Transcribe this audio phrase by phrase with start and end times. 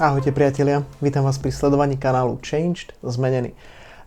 [0.00, 3.52] Ahojte priatelia, vítam vás pri sledovaní kanálu Changed, zmenený.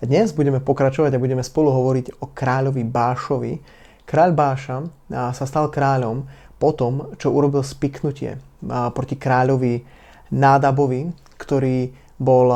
[0.01, 3.61] Dnes budeme pokračovať a budeme spolu hovoriť o kráľovi Bášovi.
[4.01, 6.25] Kráľ Báša sa stal kráľom
[6.57, 9.85] po tom, čo urobil spiknutie proti kráľovi
[10.33, 12.49] Nádabovi, ktorý bol,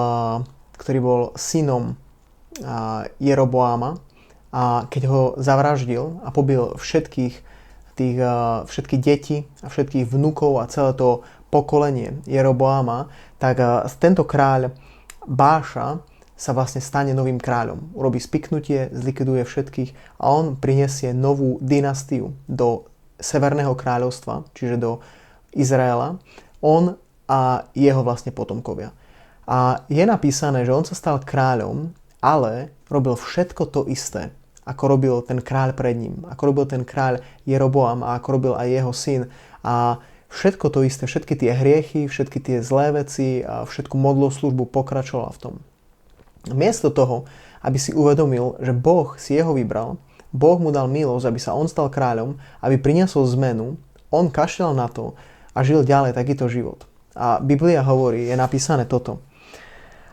[0.73, 1.93] ktorý bol synom
[3.21, 4.01] Jeroboáma
[4.49, 7.45] a keď ho zavraždil a pobil všetkých
[7.97, 8.17] tých,
[8.65, 13.07] všetky deti a všetkých vnúkov a celé to pokolenie Jeroboáma,
[13.39, 13.59] tak
[13.97, 14.75] tento kráľ
[15.27, 15.99] Báša
[16.37, 17.97] sa vlastne stane novým kráľom.
[17.97, 22.85] Urobí spiknutie, zlikviduje všetkých a on prinesie novú dynastiu do
[23.17, 25.01] Severného kráľovstva, čiže do
[25.57, 26.21] Izraela.
[26.61, 26.93] On
[27.25, 28.93] a jeho vlastne potomkovia.
[29.49, 34.29] A je napísané, že on sa stal kráľom, ale robil všetko to isté,
[34.63, 38.67] ako robil ten kráľ pred ním, ako robil ten kráľ Jeroboam a ako robil aj
[38.69, 39.21] jeho syn.
[39.65, 39.97] A
[40.31, 45.31] všetko to isté, všetky tie hriechy, všetky tie zlé veci a všetku modlú službu pokračovala
[45.35, 45.53] v tom.
[46.51, 47.27] Miesto toho,
[47.59, 49.99] aby si uvedomil, že Boh si jeho vybral,
[50.31, 53.79] Boh mu dal milosť, aby sa on stal kráľom, aby priniesol zmenu,
[54.11, 55.15] on kašľal na to
[55.55, 56.87] a žil ďalej takýto život.
[57.17, 59.23] A Biblia hovorí, je napísané toto.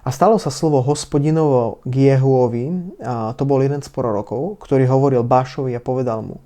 [0.05, 5.25] A stalo sa slovo hospodinovo k Jehuovi, a to bol jeden z prorokov, ktorý hovoril
[5.25, 6.41] Bášovi a povedal mu,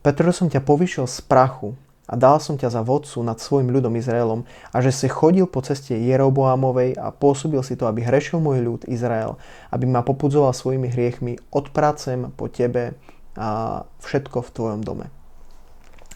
[0.00, 3.96] pretože som ťa povyšil z prachu a dal som ťa za vodcu nad svojim ľudom
[3.96, 8.60] Izraelom a že si chodil po ceste Jeroboamovej a pôsobil si to, aby hrešil môj
[8.60, 9.40] ľud Izrael,
[9.72, 12.96] aby ma popudzoval svojimi hriechmi, odpracem po tebe
[13.34, 15.08] a všetko v tvojom dome.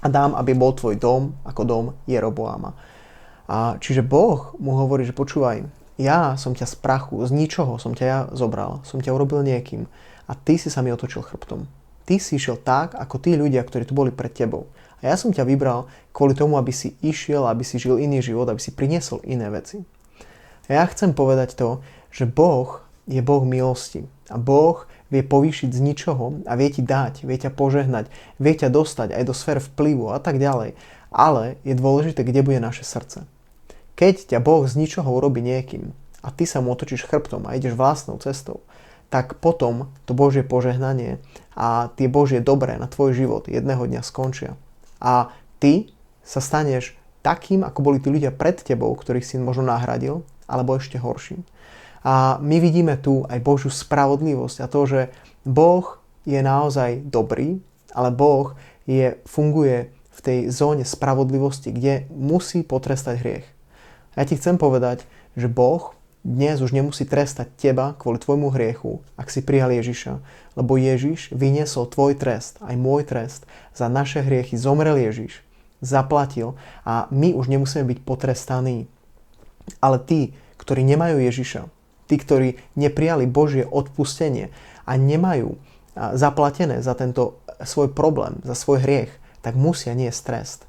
[0.04, 2.76] A dám, aby bol tvoj dom ako dom Jeroboama.
[3.48, 5.64] A čiže Boh mu hovorí, že počúvaj,
[5.98, 9.90] ja som ťa z prachu, z ničoho som ťa ja zobral, som ťa urobil niekým
[10.28, 11.66] a ty si sa mi otočil chrbtom.
[12.06, 14.70] Ty si išiel tak, ako tí ľudia, ktorí tu boli pred tebou.
[14.98, 18.50] A ja som ťa vybral kvôli tomu, aby si išiel, aby si žil iný život,
[18.50, 19.86] aby si priniesol iné veci.
[20.66, 24.04] A ja chcem povedať to, že Boh je Boh milosti.
[24.28, 28.68] A Boh vie povýšiť z ničoho a vie ti dať, vie ťa požehnať, vie ťa
[28.68, 30.76] dostať aj do sfér vplyvu a tak ďalej.
[31.08, 33.24] Ale je dôležité, kde bude naše srdce.
[33.96, 37.78] Keď ťa Boh z ničoho urobí niekým a ty sa mu otočíš chrbtom a ideš
[37.78, 38.60] vlastnou cestou,
[39.08, 41.16] tak potom to Božie požehnanie
[41.56, 44.52] a tie Božie dobré na tvoj život jedného dňa skončia
[45.02, 45.90] a ty
[46.22, 51.00] sa staneš takým, ako boli tí ľudia pred tebou, ktorých si možno nahradil, alebo ešte
[51.00, 51.42] horším.
[52.06, 55.00] A my vidíme tu aj Božiu spravodlivosť a to, že
[55.42, 57.58] Boh je naozaj dobrý,
[57.90, 58.54] ale Boh
[58.86, 63.46] je, funguje v tej zóne spravodlivosti, kde musí potrestať hriech.
[64.14, 65.06] Ja ti chcem povedať,
[65.38, 70.18] že Boh dnes už nemusí trestať teba kvôli tvojmu hriechu, ak si prijal Ježiša,
[70.58, 73.46] lebo Ježiš vyniesol tvoj trest, aj môj trest.
[73.72, 75.40] Za naše hriechy zomrel Ježiš,
[75.78, 78.90] zaplatil a my už nemusíme byť potrestaní.
[79.78, 81.70] Ale tí, ktorí nemajú Ježiša,
[82.10, 84.50] tí, ktorí neprijali Božie odpustenie
[84.88, 85.54] a nemajú
[85.94, 89.12] zaplatené za tento svoj problém, za svoj hriech,
[89.42, 90.60] tak musia niesť trest.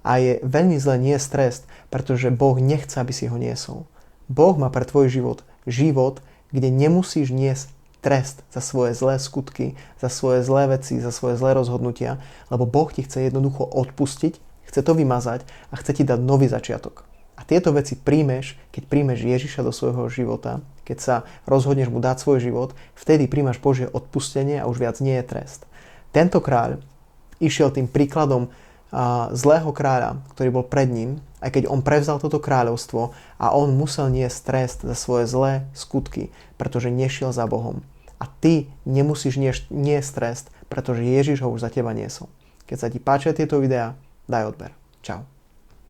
[0.00, 1.62] A je veľmi zle niesť trest,
[1.92, 3.84] pretože Boh nechce, aby si ho niesol.
[4.30, 6.22] Boh má pre tvoj život život,
[6.54, 7.68] kde nemusíš niesť
[8.00, 12.16] trest za svoje zlé skutky, za svoje zlé veci, za svoje zlé rozhodnutia,
[12.48, 17.04] lebo Boh ti chce jednoducho odpustiť, chce to vymazať a chce ti dať nový začiatok.
[17.36, 21.16] A tieto veci príjmeš, keď príjmeš Ježiša do svojho života, keď sa
[21.48, 25.64] rozhodneš mu dať svoj život, vtedy príjmaš Božie odpustenie a už viac nie je trest.
[26.12, 26.80] Tento kráľ
[27.40, 28.52] išiel tým príkladom
[29.32, 34.12] zlého kráľa, ktorý bol pred ním, aj keď on prevzal toto kráľovstvo a on musel
[34.12, 36.28] niesť trest za svoje zlé skutky,
[36.60, 37.80] pretože nešiel za Bohom.
[38.20, 39.40] A ty nemusíš
[39.72, 42.28] niesť trest, pretože Ježiš ho už za teba niesol.
[42.68, 43.96] Keď sa ti páčia tieto videá,
[44.28, 44.76] daj odber.
[45.00, 45.39] Čau.